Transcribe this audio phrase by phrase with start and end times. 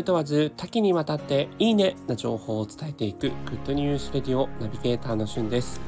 [0.00, 5.80] ル問わず多岐にわたっていいねな情報を伝えていくグッドニュースレディオナビゲーターのしゅんです。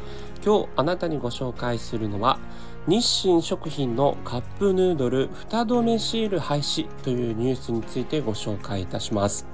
[0.45, 2.39] 今日あなたにご紹介するのは
[2.87, 9.52] 日清食品のカップヌードル蓋止めシール廃止というニュースについてご紹介いたします。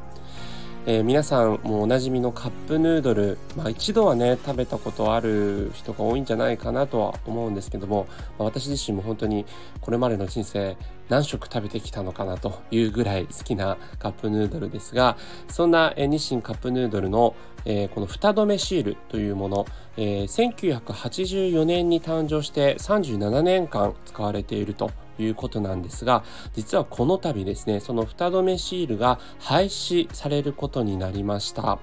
[0.87, 8.07] えー、皆さんもおなじみのカップヌードル、まあ、一度はね食べたことある人が多いんじゃないかなとは思うんですけども、
[8.39, 9.45] まあ、私自身も本当に
[9.81, 10.77] これまでの人生
[11.09, 15.17] 何食食べてきたのかなというぐらい好きなカップヌードルですが
[15.49, 19.67] そんな、え、日清カップヌードルの、えー、この蓋止めシールというもの、
[19.97, 31.79] えー、1984年に誕生して37年間使われているということなんですが実はこの度ですねその蓋止めシールが廃止されることになりました。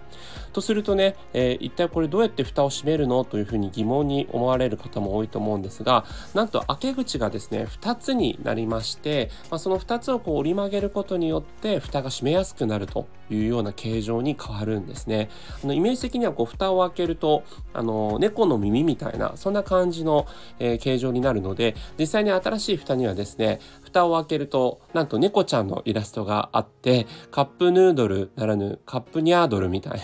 [0.53, 3.25] とするとね、えー、一体これどうやって蓋を閉めるの？
[3.25, 15.29] というふうに疑問に思われる方も多いと思うんですがなんと開け口がですね2つになりまして、まあ、その2つをこう折り曲げることによって蓋が閉めやすくなるというような形状に変わるんですね。
[15.63, 20.27] あのイメージ的にはこう蓋を開けるとあの猫の耳みたいなそんな感じの、
[20.59, 29.99] えー、形状になるので実際に新しい蓋にはですねですね蓋を開けるとなんと猫ちゃんのイラストがあってカップヌードルならぬカップニャードルみたいな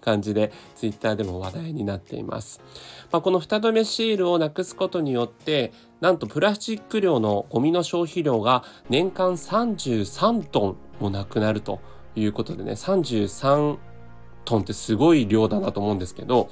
[0.00, 2.60] 感じで Twitter でも話題になっています、
[3.10, 11.80] まあ、この蓋止めシールをなくすことによってなんとプラスチック量のゴミの消費量が年間33トンもなくなると
[12.14, 13.78] いうことでね33
[14.44, 16.50] トンってすごい量だなと思うんですけど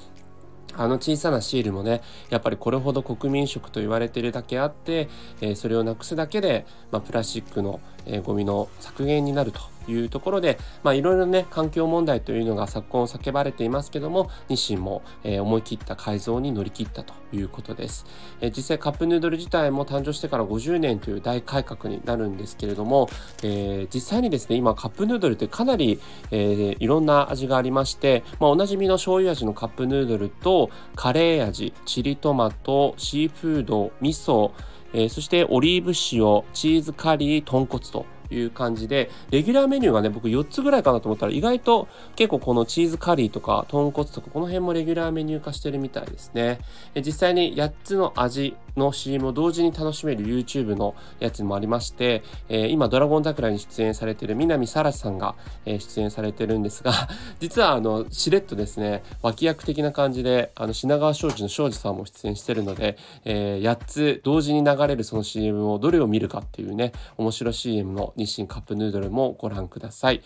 [0.75, 5.09] あの小さなシールもねやっぱりこれほど国民食と言われてるだけあって、
[5.41, 18.05] えー、それをなくすだけで、まあ、プラスチックの、え、ゴミの削減になるというところで、まあ、いろいろね環境問題というのが昨今叫ばれていますけども日清も、えー、思い切った改造に乗り切ったということです、
[18.41, 23.09] えー、実際カップヌードル自体も誕生してから50年という大改革になるんですけれども、
[23.43, 25.99] えー、実際にですね今カップヌードルってかなり、
[26.31, 34.51] えいろんな味がありまして、まあ、おなじみの醤油味のカップヌードルとカレー味チリトマトシーフード味噌
[34.93, 46.59] えー、そしてオリーブ塩チーズカリー豚骨という感じで、レギュラーメニューがね、僕4つぐらいかなと思ったら、意外と結構このチーズカリーとか豚骨とか、この辺もレギュラーメニュー化してるみたいですね。
[46.95, 55.35] 実際に8つの味の CM を同時に楽しめる YouTube のやつもありまして、えー、今、ドラゴン桜に出演されている南沙羅さんが、
[55.65, 56.93] えー、出演されてるんですが、
[57.39, 70.21] 実はあの、しれっとですね、脇役的な感じで、あの、品川庄司の庄司さんも出演してるので、えー、8つ同時に流れるその CM をどれを見るかっていうね、面白 CM の日清カップヌードルもご覧ください。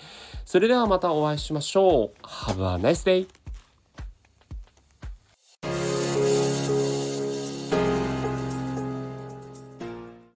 [0.46, 2.26] それではまたお会いしましょう。
[2.26, 3.43] Have a nice day!